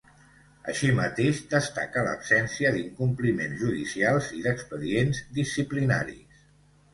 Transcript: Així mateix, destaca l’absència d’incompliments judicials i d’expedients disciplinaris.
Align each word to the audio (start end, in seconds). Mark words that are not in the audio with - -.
Així 0.71 0.87
mateix, 0.99 1.41
destaca 1.51 2.05
l’absència 2.07 2.71
d’incompliments 2.77 3.61
judicials 3.65 4.31
i 4.39 4.43
d’expedients 4.47 5.21
disciplinaris. 5.41 6.43